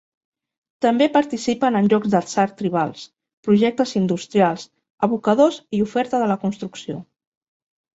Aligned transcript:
També 0.85 1.07
participen 1.17 1.77
en 1.81 1.89
jocs 1.93 2.15
d'atzar 2.15 2.47
tribals, 2.63 3.05
projectes 3.51 3.95
industrials, 4.03 4.69
abocadors 5.11 5.65
i 5.81 5.87
oferta 5.89 6.27
de 6.27 6.35
la 6.37 6.45
construcció. 6.49 7.03